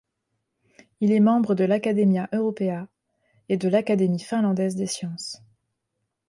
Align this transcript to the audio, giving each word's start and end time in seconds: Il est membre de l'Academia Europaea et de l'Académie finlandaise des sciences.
Il 0.99 1.11
est 1.11 1.19
membre 1.19 1.53
de 1.53 1.63
l'Academia 1.63 2.27
Europaea 2.33 2.87
et 3.49 3.57
de 3.57 3.69
l'Académie 3.69 4.19
finlandaise 4.19 4.75
des 4.75 4.87
sciences. 4.87 5.43